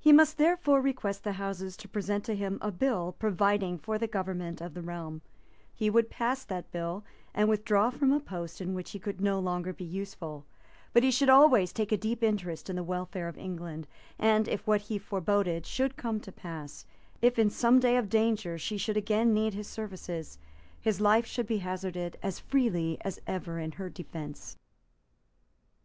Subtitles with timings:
[0.00, 4.08] He must therefore request the Houses to present to him a bill providing for the
[4.08, 5.22] government of the realm;
[5.72, 9.38] he would pass that bill, and withdraw from a post in which he could no
[9.38, 10.44] longer be useful,
[10.92, 13.86] but he should always take a deep interest in the welfare of England;
[14.18, 16.84] and, if what he foreboded should come to pass,
[17.22, 20.36] if in some day of danger she should again need his services,
[20.80, 24.56] his life should be hazarded as freely as ever in her defence.